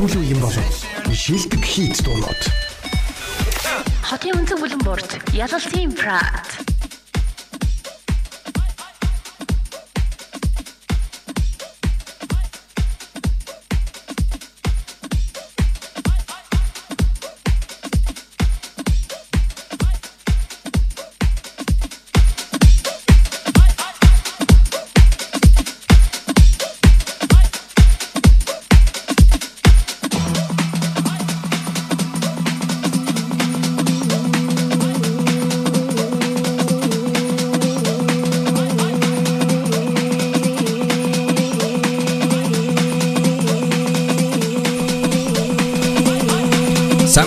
[0.00, 0.76] сүүлийн юм болов.
[1.12, 2.42] Шилдэг хийт дуунууд.
[4.00, 6.59] Хотын өнцөг бүлэн борт ялалтын прат.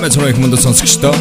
[0.03, 1.15] Сайн байцгаана их мөндө сонсогчдоо.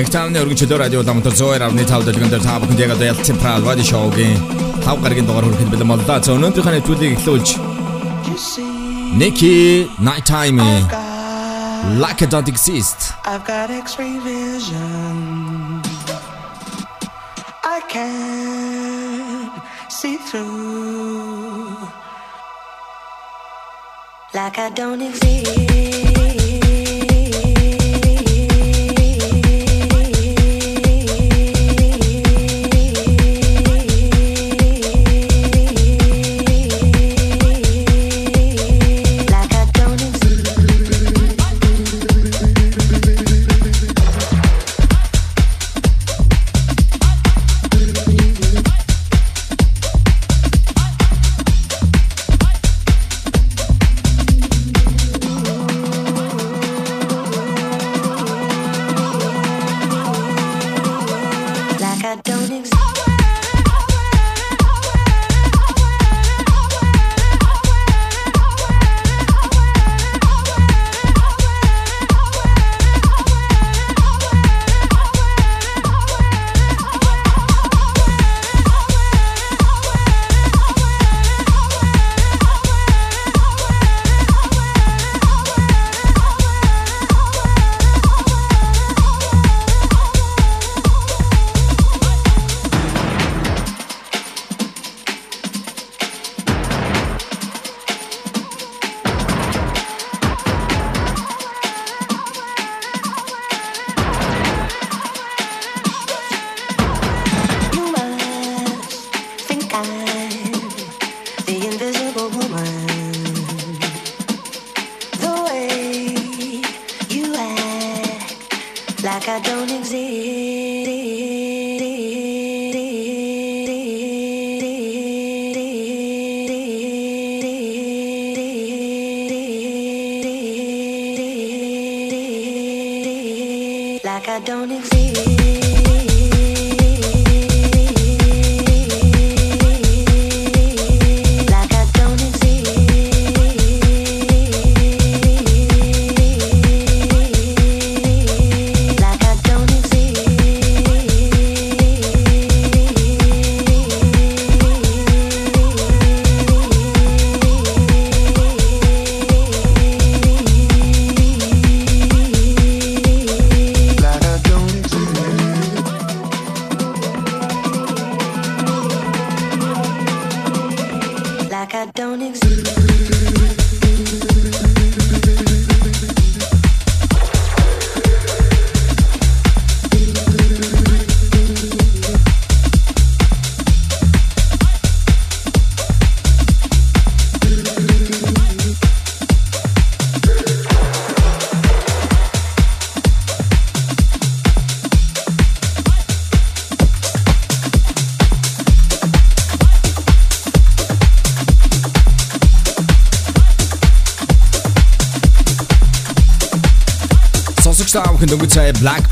[0.00, 3.60] Эхтааны өргөчлөө радио ламтар зөөр авны тав дэлгэн дээр та бүхэнд яг одоо ялцсан прал
[3.60, 4.40] вади шоугийн
[4.80, 6.24] тав гарагийн дугаар хүрэхэд бэлэн боллоо.
[6.24, 7.48] За өнөөдрийнхөө нэвтрүүлгийг эхлүүлж
[9.20, 10.88] Nikki Nighttime
[12.00, 13.12] Like it don't exist.
[13.28, 15.41] I've got x-ray vision.
[24.42, 26.01] Like I don't exist.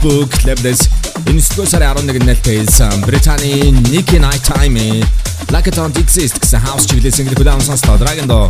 [0.01, 0.89] Book Labels
[1.29, 5.05] энэ сэтгүүл сарын 11-нд нээлттэй хэлсэн Британий Nicky Nighttime
[5.53, 8.01] Like it don't exist гэсэн house чиглэлийн single хүлээн сонслоо.
[8.01, 8.47] Dragon доо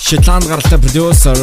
[0.00, 1.36] Шотланд гаралтай продюсер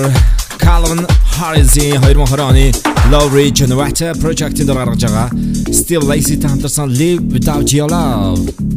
[0.58, 1.06] Calvin
[1.38, 2.66] Harris-ийн 2020 оны
[3.14, 5.30] Low Regenerator Project-ийн дор гаргаж байгаа
[5.70, 8.77] Steve Lacy-тэй хамтарсан Live Without Your Love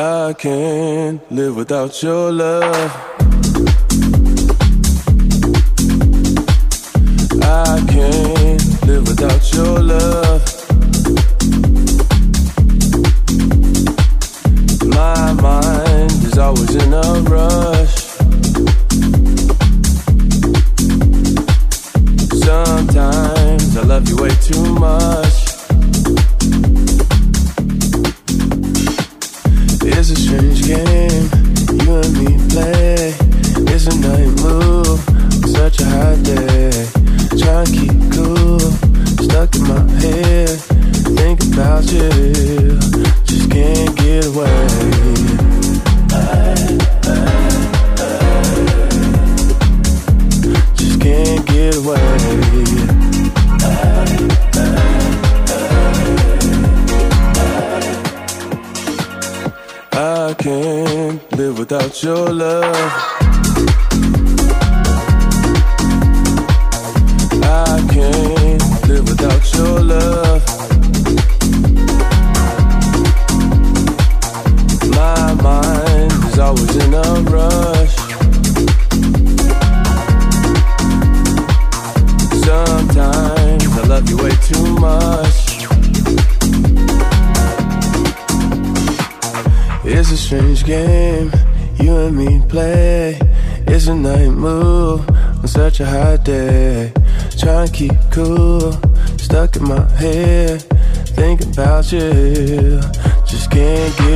[0.00, 3.07] I can't live without your love.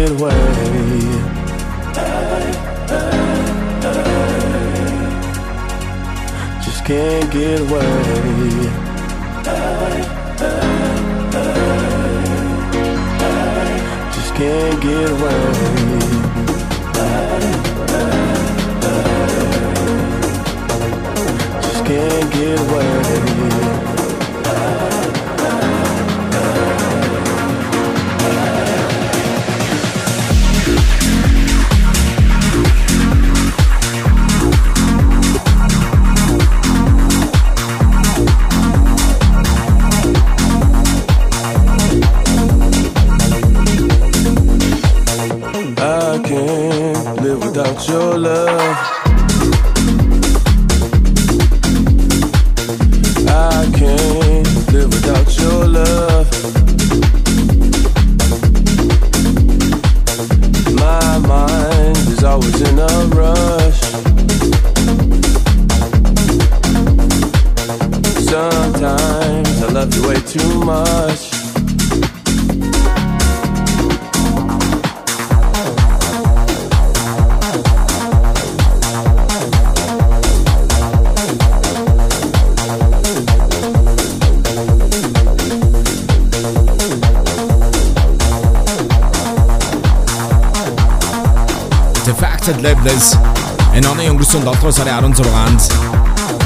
[0.03, 0.19] Just
[6.85, 7.83] can't get away.
[14.13, 15.43] Just can't get away.
[21.63, 23.72] Just can't get away.
[70.65, 71.31] Much.
[92.05, 93.17] The Facted Labels
[93.73, 95.63] энэ оны өнгөрсөн 7 дугаар сарын 16-нд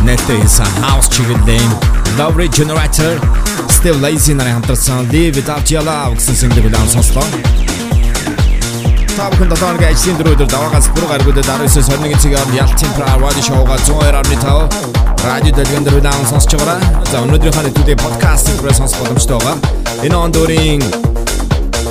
[0.06, 1.70] нээлттэй хийсэн House чиглэлийн
[2.18, 3.45] Love Generator
[3.76, 7.24] Steve Lacy нарын хамтарсан Live Without Your Love гэсэн single удаан сонслоо.
[9.16, 13.44] Та бүхэн долоон гэж ажлын дөрөвдөр даваагаас бүр гаргуудад 19-с 21 цагаар Ялтын Pra Radio
[13.44, 16.80] Show-га 102.5 радио дэлгэн дээр удаан сонсож байгаа.
[17.12, 19.56] За өнөөдрийнхөө нэвтрүүлгийн подкаст хүрээ сонсох боломжтой байгаа.
[20.08, 20.80] Энэ он дөрийн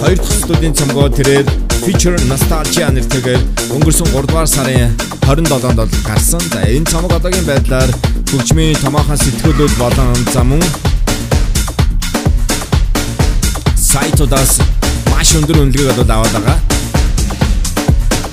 [0.02, 1.46] хоёр дахь студийн цомгоо тэрээр
[1.86, 3.42] Feature Nostalgia нэртэйгээр
[3.78, 6.42] өнгөрсөн 3 дугаар сарын 27-нд бол гарсан.
[6.50, 7.90] За энэ цомог одоогийн байдлаар
[8.34, 10.66] хөгжмийн томоохон сэтгүүлүүд болон за мөн
[13.96, 14.60] сайтуудаас
[15.08, 16.60] маш өндөр үнэлгээг бол аваад байгаа.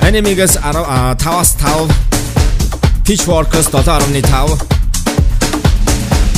[0.02, 4.58] Anime-гээс 5-аас 5 Pitchfork-оос 7.5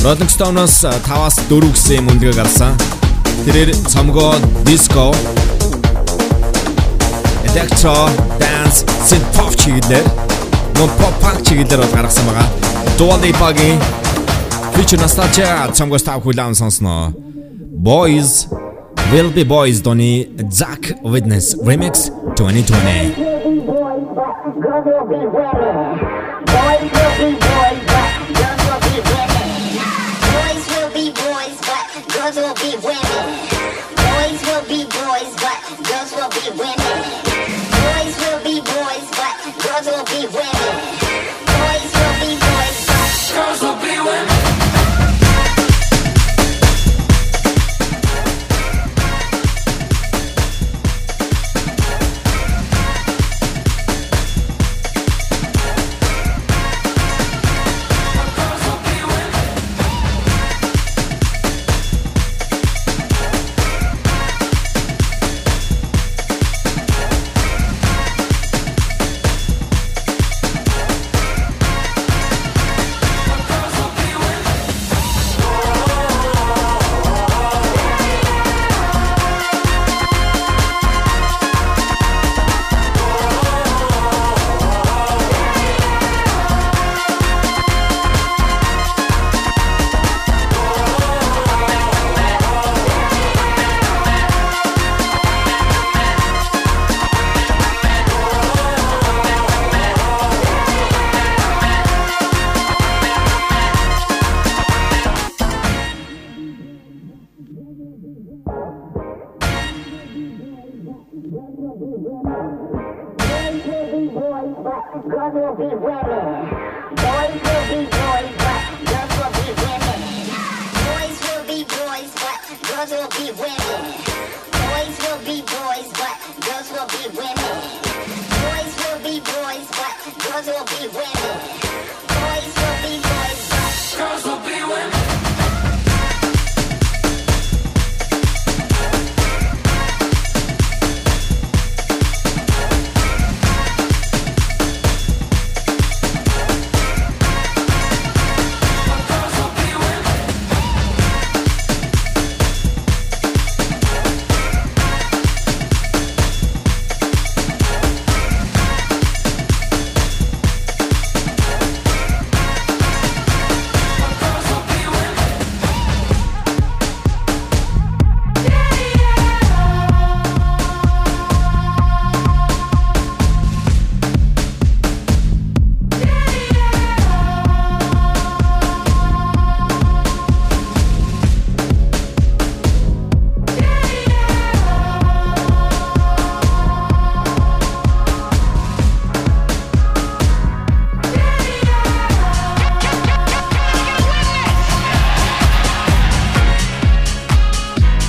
[0.05, 2.77] Rolling Stone-оос 5-аас 4 гэсэн юм үнэлгээ гарсан.
[3.49, 4.37] Тэрээр цомгоо
[4.69, 5.09] disco,
[7.49, 8.05] electro,
[8.37, 10.05] dance, synth pop чиглэлээр
[10.77, 12.45] мөн pop punk чиглэлээр бол гаргасан байгаа.
[13.01, 13.81] Dua Lipa-гийн
[14.77, 17.09] Future Nostalgia цомгоос тав хүлээн сонсноо.
[17.73, 18.53] Boys
[19.11, 24.25] Will Be Boys Donny Zack Witness Remix 2020.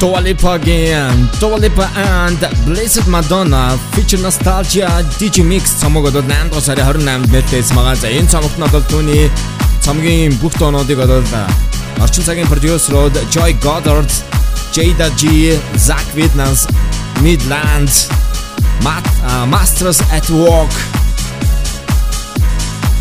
[0.06, 4.90] Dua Lipa-гийн Dua Lipa and Blessed Madonna feature Nostalgia
[5.20, 7.96] DJ Mix цомог одоо 8 дугаар сарын 28-нд нээлттэйс байгаа.
[7.96, 9.30] За энэ цомогт нь одоо түүний
[9.86, 11.22] цомгийн бүх тоонуудыг одоо
[12.02, 14.10] орчин цагийн продюсерууд Joy Goddard,
[14.74, 16.66] Jada G, Zach Witness,
[17.22, 18.10] Midlands,
[18.84, 20.74] Matt, uh, Masters at Work,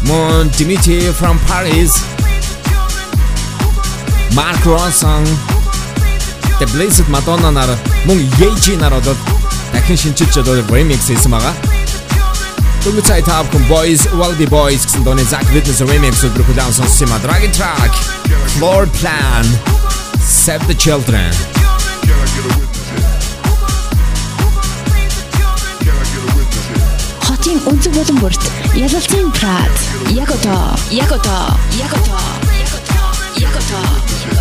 [0.05, 1.93] Mon Dimitri from Paris,
[4.35, 5.25] Mark Ronson
[6.60, 7.70] The Blessed Madonna нар
[8.06, 9.16] мөн Yeji нар одоо
[9.74, 11.52] дахин шинжилж одоо remix хийсэн байгаа.
[12.86, 14.06] Дөнгөж цай таав ком boys
[14.38, 17.20] be boys гэсэн дууны Zack Witness remix өдрөх хүлээн сонссон юм а.
[17.20, 17.92] Dragon Track
[18.56, 19.46] Floor Plan
[20.22, 21.34] Save the Children
[27.26, 28.44] Хотын өнцөг болон бүрт
[28.78, 29.74] ялалцсан Prad.
[30.14, 32.24] Яг одоо, яг одоо, яг одоо,
[32.62, 33.12] яг одоо,
[33.44, 34.35] яг одоо.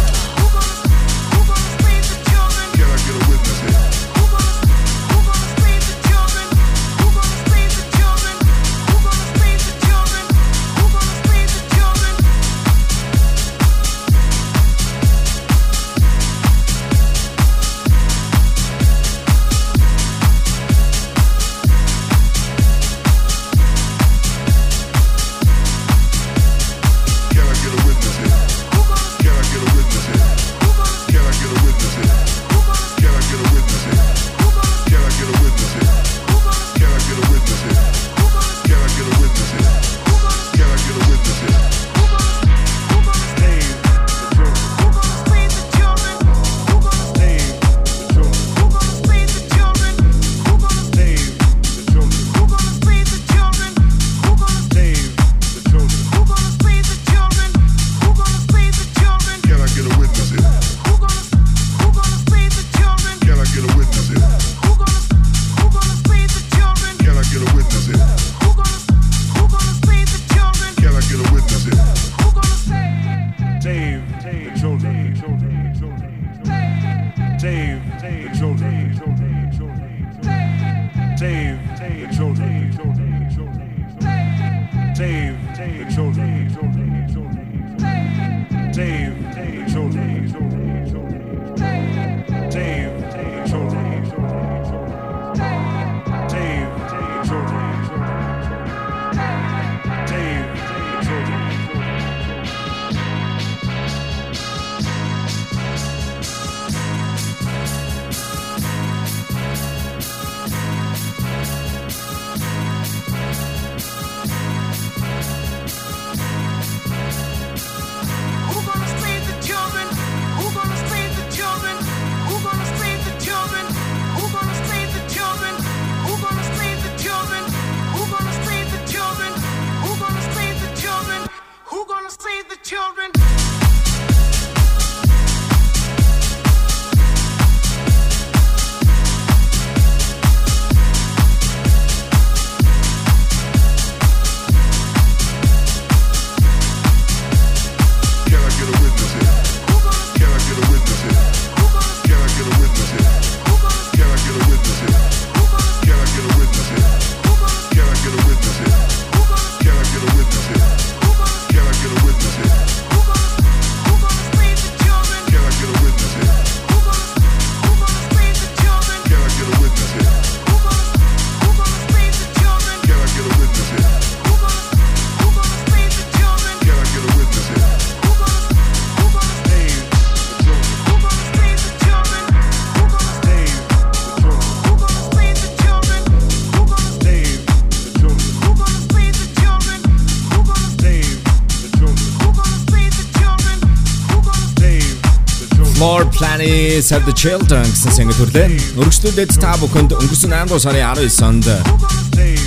[196.44, 198.76] Planets of the Children гэсэн сэнгэл төрлөө.
[198.76, 201.48] Өргөжлүүлээд та бүхэнд өнгөрсөн 8 дугаар сарын 19-нд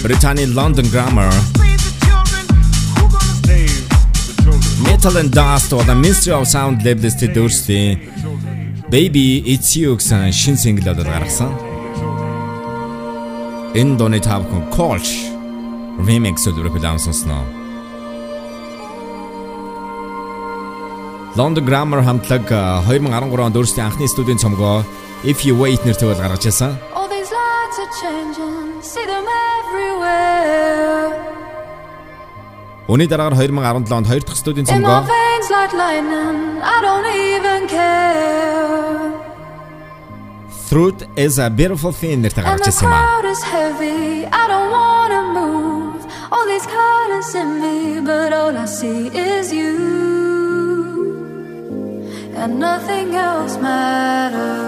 [0.05, 1.33] Британий London Grammar
[4.85, 7.97] Metal and Dust болон Mystery of Sound label-с төөрсөн
[8.93, 11.49] Baby It's You гэсэн шин single одод гаргасан.
[13.73, 15.09] Энэ дууны та бүхэн Colch
[16.05, 17.56] remix үлрэх үлэм сонсноо.
[21.37, 22.49] London Grammar хамтлаг
[22.89, 24.81] 2013 онд өөрсдийн анхны студийн цомгоо
[25.21, 26.73] If You Wait нэртэй бол гаргаж ирсэн.
[26.97, 29.21] All these lights are changing, see them
[29.61, 31.13] everywhere.
[32.89, 35.05] Үүний дараагаар 2017 онд хоёр дахь студийн цомгоо.
[40.69, 43.21] Truth is a Beautiful Thing нэртэй гаргаж ирсэн юм аа.
[46.33, 49.86] All these colors in me, but all I see is you.
[52.47, 54.66] And nothing else matters.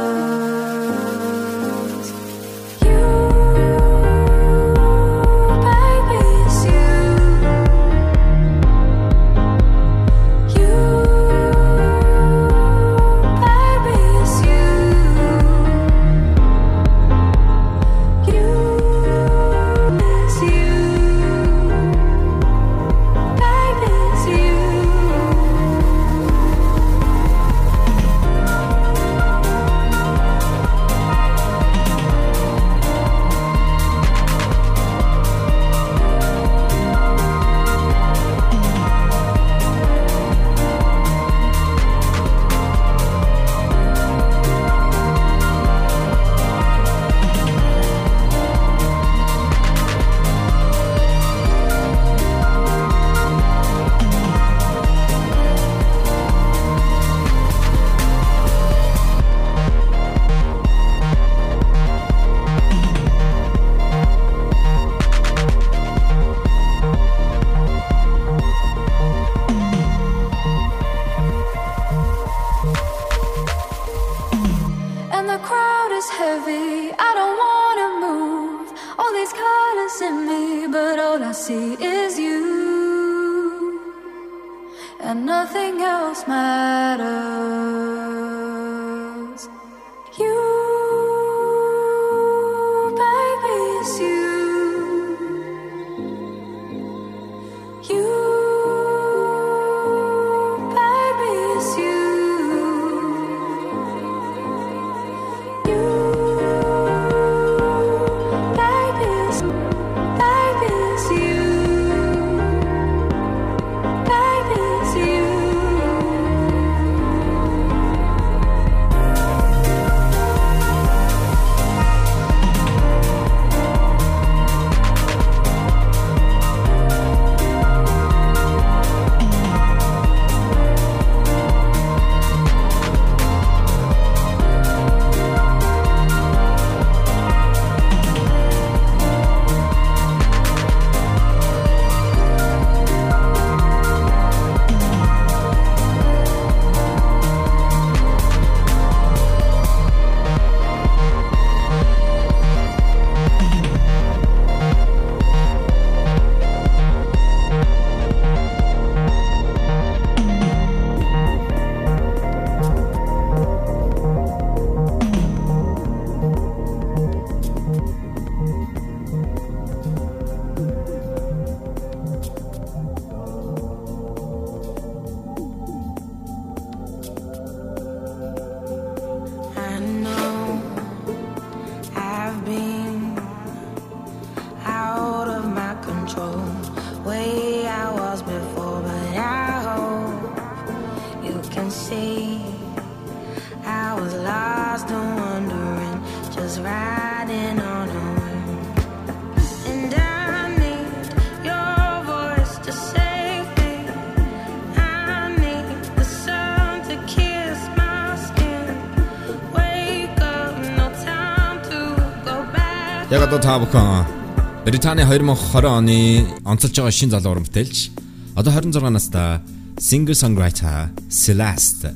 [213.30, 217.94] одоо та бүхэн Британий 2020 оны онцолж байгаа шин залуу уран бүтээлч
[218.34, 219.38] одоо 26 настай
[219.78, 221.94] singer songwriter Celeste.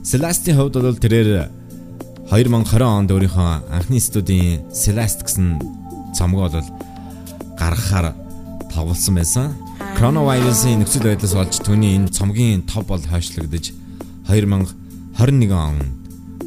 [0.00, 1.52] Celeste-ийн хувьд бол тэрээр
[2.32, 5.60] 2020 онд өөрийнхөө анхны студийн Celeste гэсэн
[6.16, 6.68] цомгоо бол
[7.60, 8.16] гаргахаар
[8.72, 9.52] товлсон байсан.
[10.00, 13.76] Коронавирусын нөхцөл байдлаас олж түүний энэ цомгийн топ бол хойшлогдож
[14.24, 15.76] 2021 он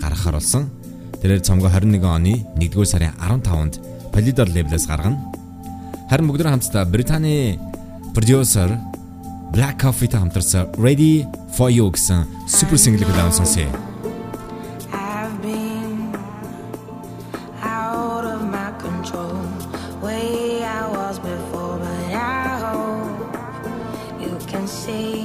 [0.02, 0.74] гаргахаар болсон.
[1.22, 3.85] Тэрээр цомгоо 21 оны 1-р сарын 15-нд
[4.16, 5.20] Polydor labelээс гаргана.
[6.08, 7.60] Харин бүгд нэг хамтдаа Британий
[8.16, 8.80] producer
[9.52, 13.68] Black Coffee-тэй хамтарсан Ready for You гэсэн супер single-ийг удаан сонсъё.
[20.06, 23.20] Way I was before, but I hope
[24.22, 25.25] you can see.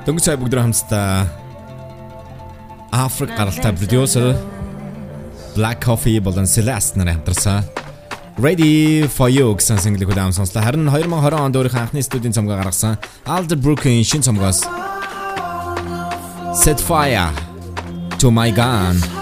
[0.00, 1.28] Дөнгөж сая бүгд хамтдаа
[2.90, 4.32] Африк гаралтай продюсер
[5.52, 7.68] Black Coffee болон Celeste нарын хамтарсан
[8.40, 10.64] Ready for You гэсэн single-ийг удаан сонслоо.
[10.64, 12.96] Харин 2020 онд өөрийнхөө анхны студийн цомгоо гаргасан
[13.28, 14.64] Alder Brooke-ийн шинэ цомгоос
[16.56, 17.28] Set Fire
[18.16, 19.19] to My Gun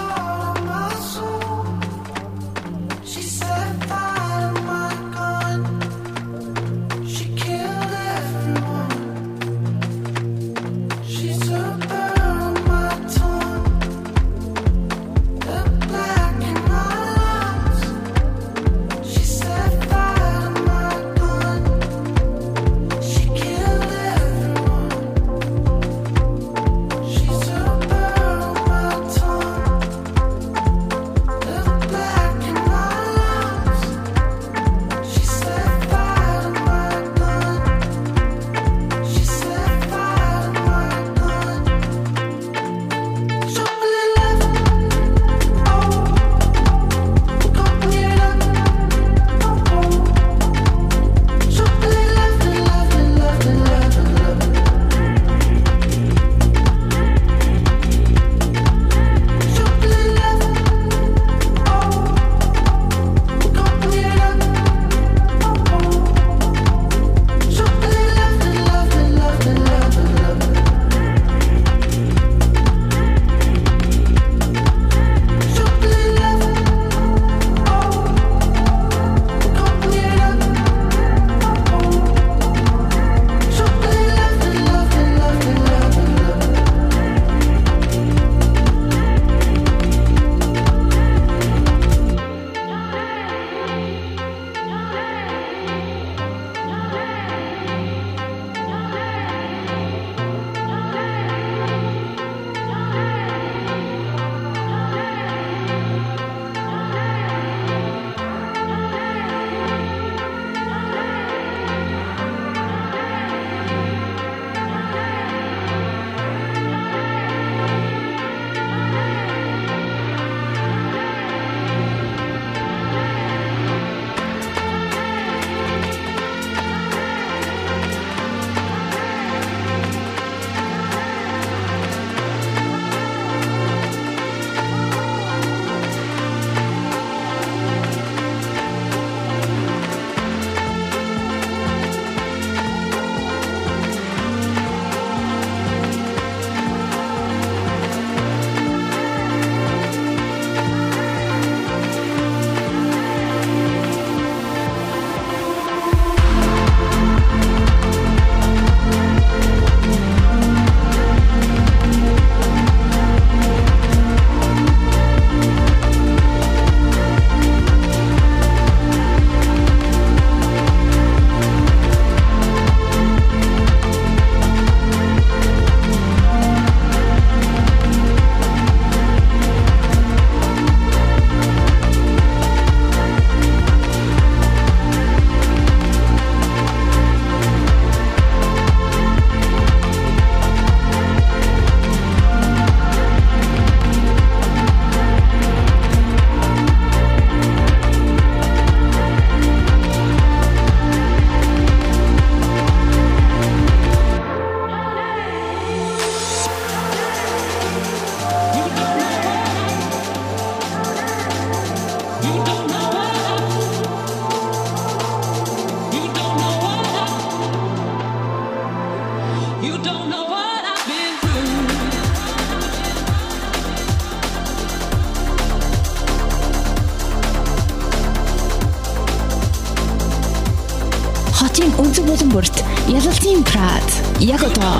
[234.19, 234.78] 嫌こと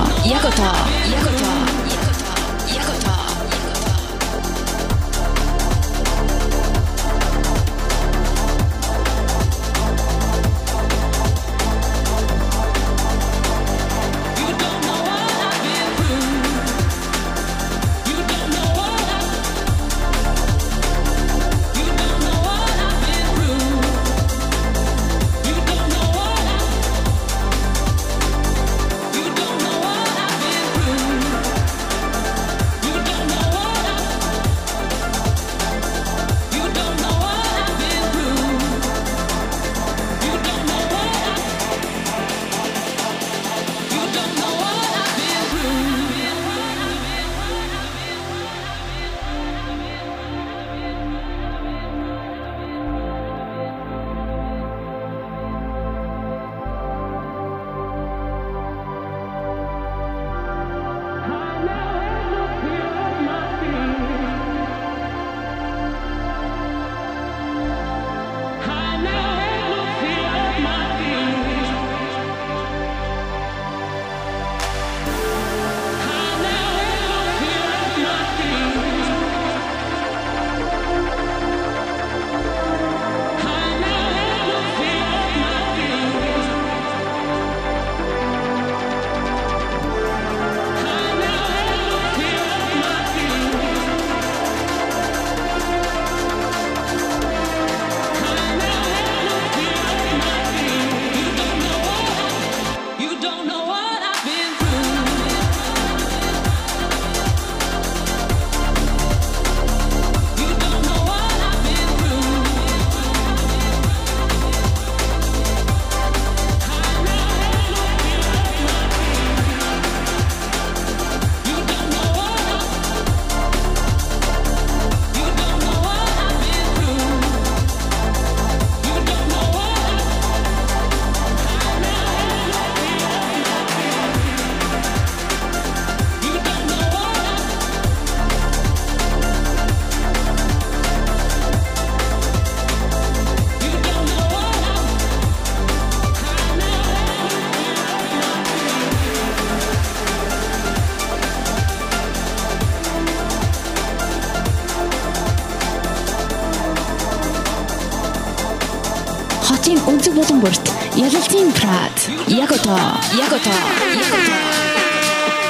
[163.10, 163.50] Ягота.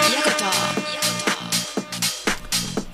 [0.08, 0.50] Ягота.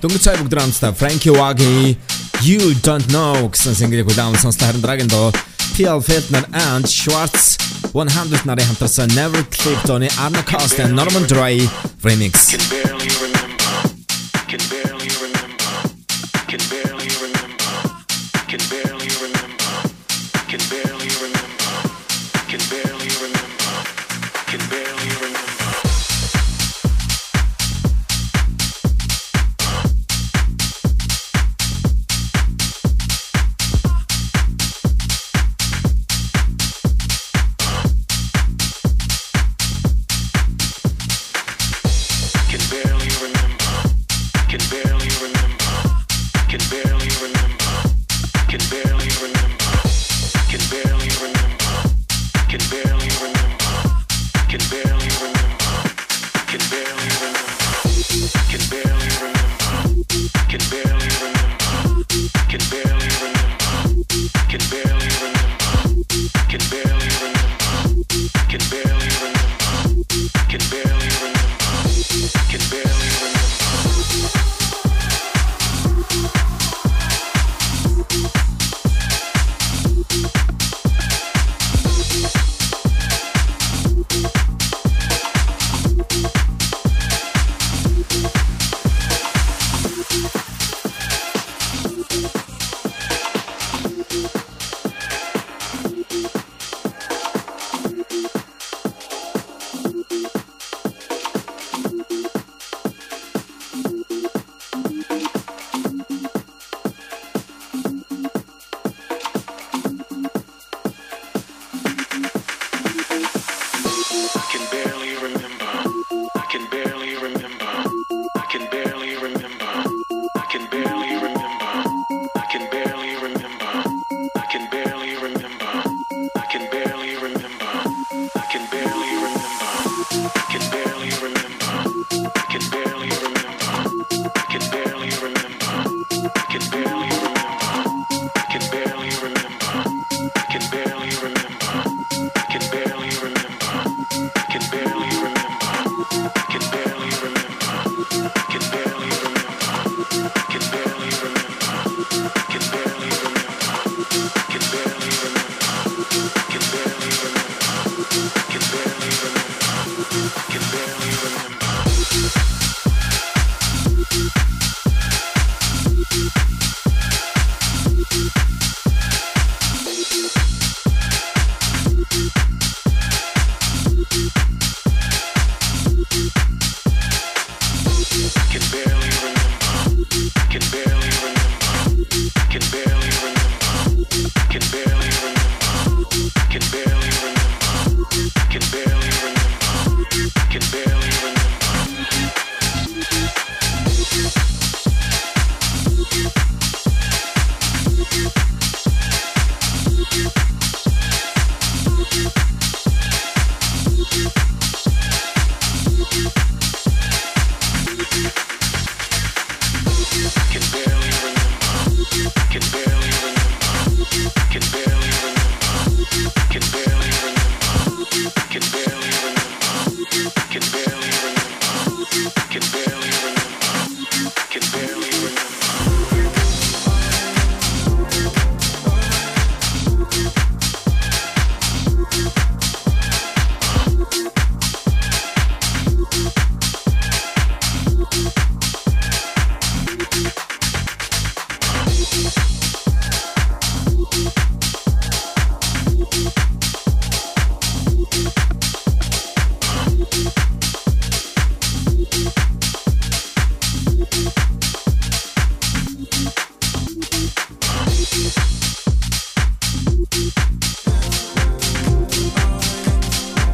[0.01, 1.95] Дөнгөж цай бүгд драмста Frankie Wagi
[2.43, 5.31] You don't know гэсэн single-ийг удаан сонслоо харин дараагийн доо
[5.77, 7.55] PL Feldner and Schwartz
[7.95, 11.63] 100 нарын хамтарсан Never Clipped on Arna Costa Norman Dry
[12.03, 12.51] remix.
[12.51, 13.36] Can barely remember.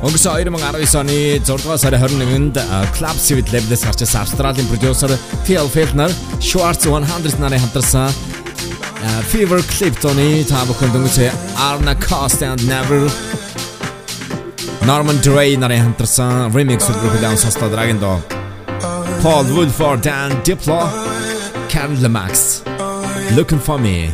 [0.03, 2.57] Өнгөрсөн 2019 оны 6 дугаар сарын 21-нд
[2.91, 5.13] Club Civic Label-с гарч ирсэн Австралийн продюсер
[5.47, 6.11] Phil Feltner
[6.43, 8.11] Schwartz 100 нарын хамтарсан
[9.31, 13.07] Fever Clip тоны та бүхэн дөнгөж Arna Cost and Never
[14.83, 18.19] Norman Dre нарын хамтарсан remix үлгэрэл сонслоо Dragon Dog
[19.23, 20.83] Paul Woolford and Diplo
[21.71, 22.67] Karen Lamax
[23.39, 24.11] Looking for me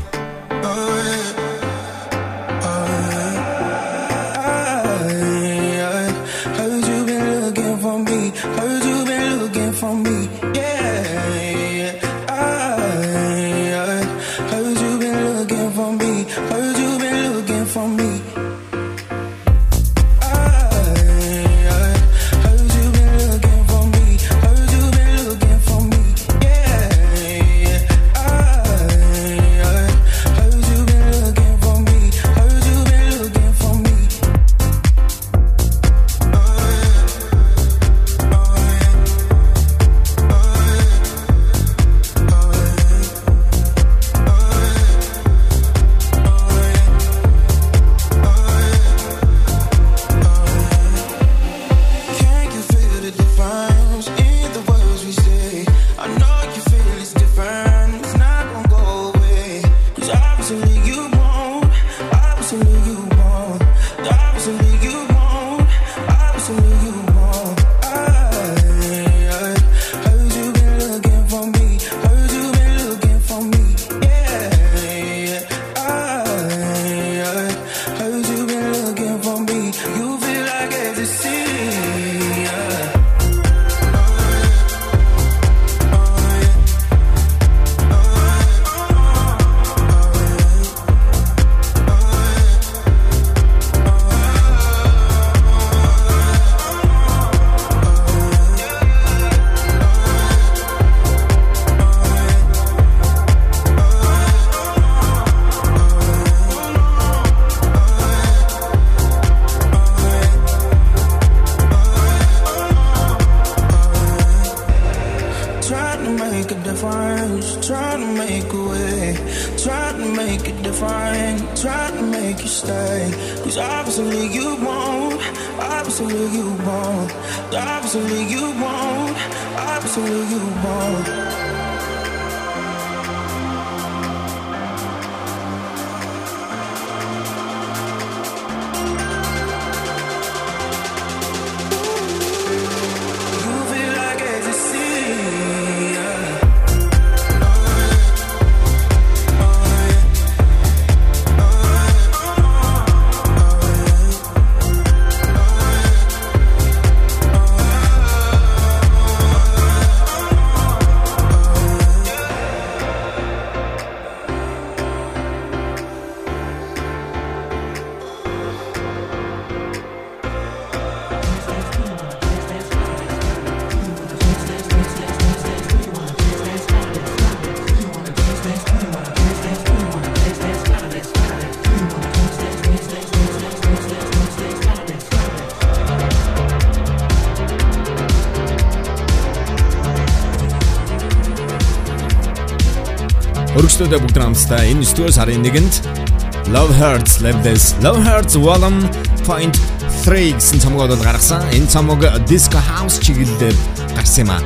[193.79, 198.83] Өргөжлөдөө бүгд хамтдаа энэ 9 дугаар сарын 1-нд Love Hurts Labels Love Hurts Volume
[199.23, 199.55] Point
[200.03, 201.47] 3 гэсэн цомгоо бол гаргасан.
[201.55, 203.55] Энэ цомог Disco House чиглэлээр
[203.95, 204.43] гарсан юм а.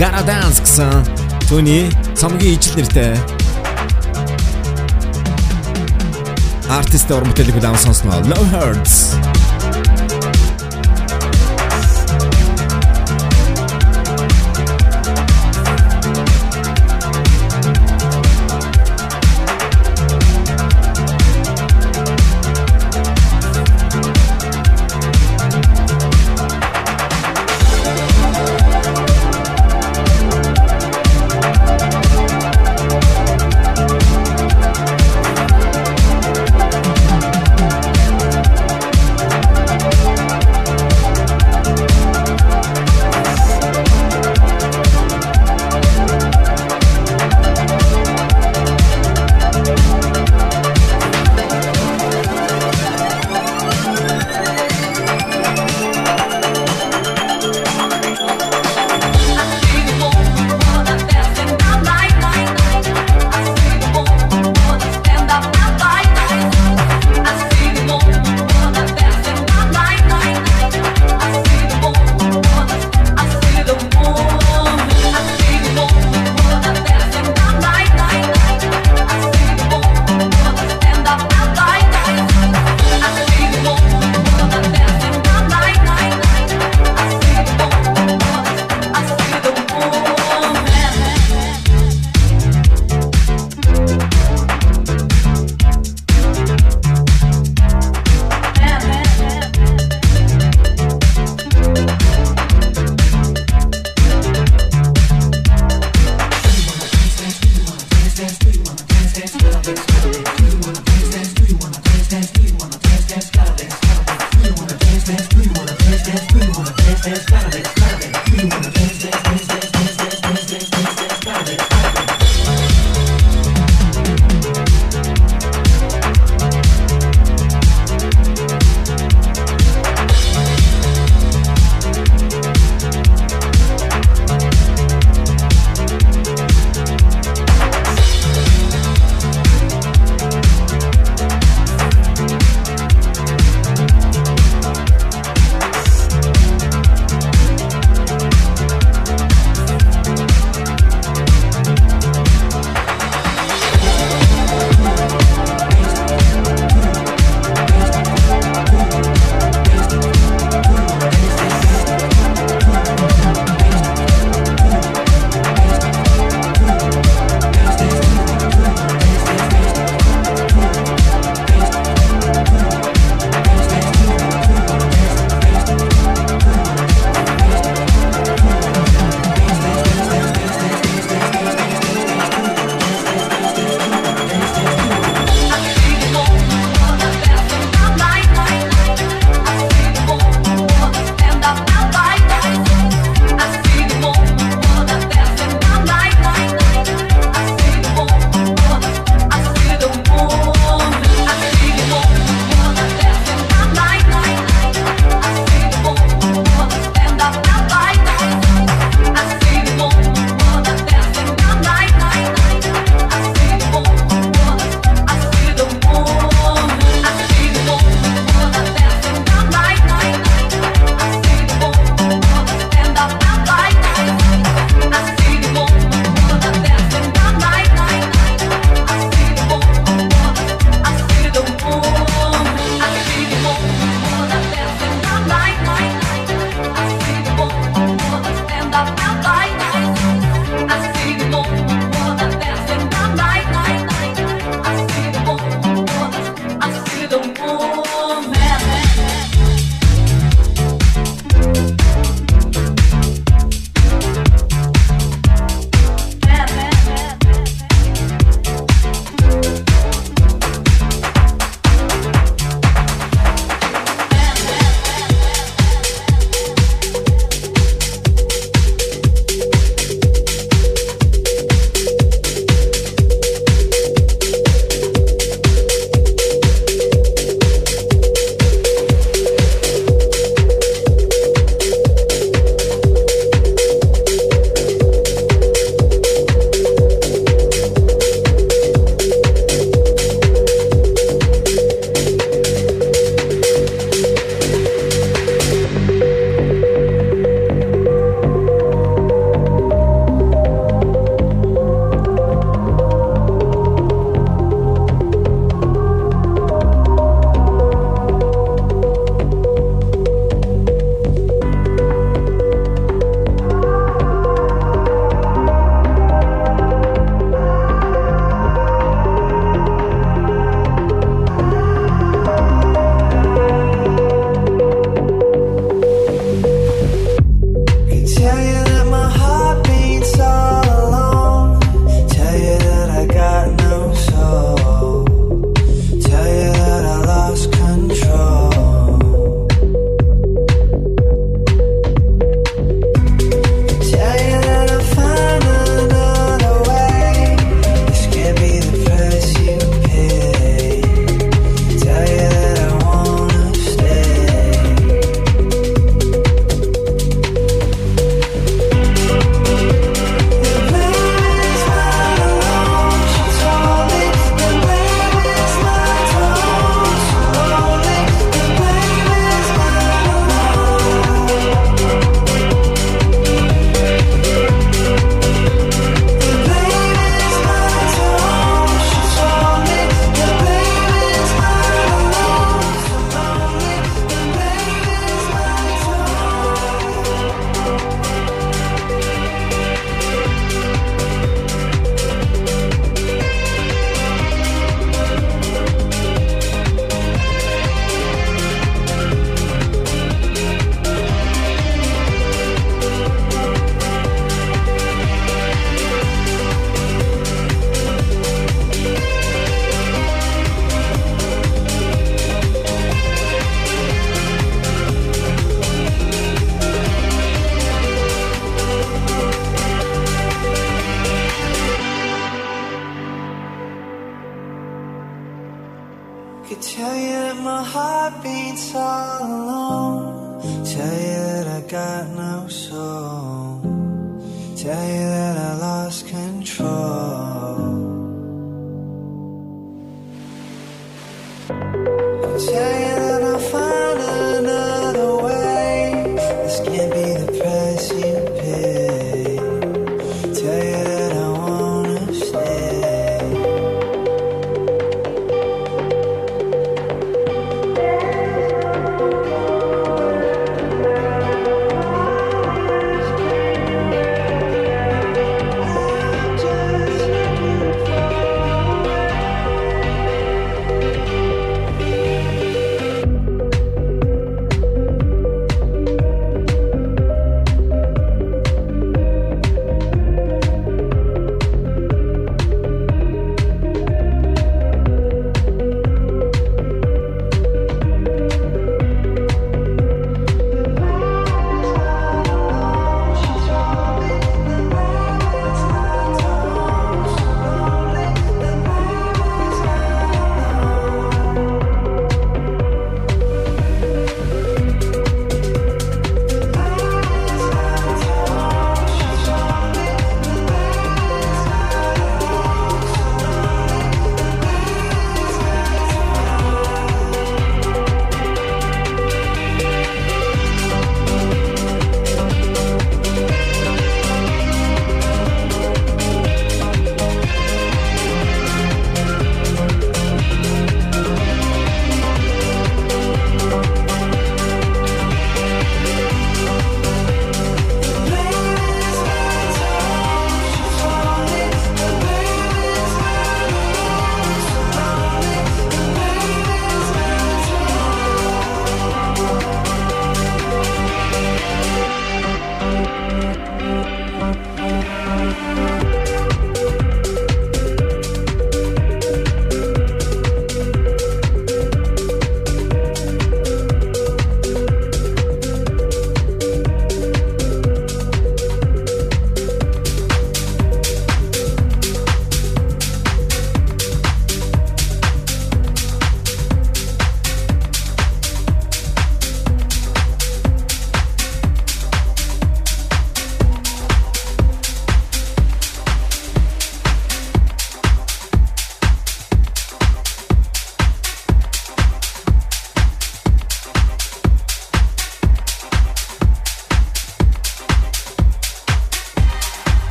[0.00, 0.88] Gotta Dance гэсэн
[1.52, 3.12] түүний цомгийн ижил нэртэй
[6.72, 9.20] артист уран бүтээлийг удаан сонсноо Love Hurts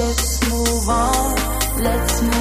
[0.00, 1.36] let's move on.
[1.82, 2.39] Let's move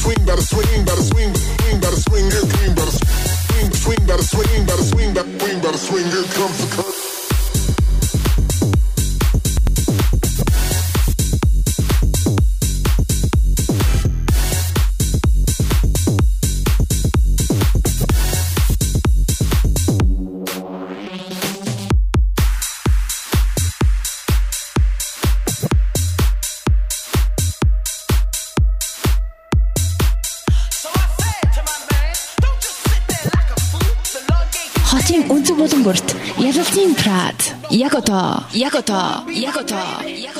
[0.00, 4.66] swing, better swing, better swing, swing, better swing, it clean, better swing, swing, better swing,
[4.66, 6.99] better swing, better swing, better swing, it comes the curve.
[38.60, 40.39] やことやことやこ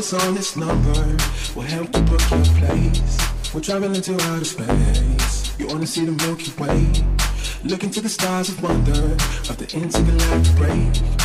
[0.00, 1.16] us on this number
[1.54, 3.18] will help you book your place.
[3.52, 5.58] We're traveling to outer space.
[5.58, 6.90] You wanna see the Milky Way?
[7.64, 9.12] Look into the stars of wonder
[9.50, 11.19] of the intergalactic break.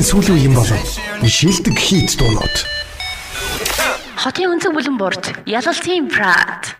[0.00, 0.80] жилийн сүүлийн үе юм болов.
[1.20, 2.56] Шилдэг хийт дуунууд.
[4.16, 6.79] Хотын өнцөг бүлэн бурж, ялалтын Prad.